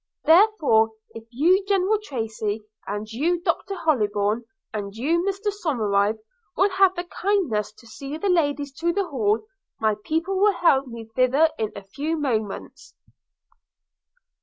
[0.23, 6.17] Therefore, if you General Tracy, and you Dr Hollybourn, and you Mr Somerive,
[6.57, 9.45] will have the kindness to see the ladies to the hall,
[9.79, 12.95] my people will help me thither in a few moments.'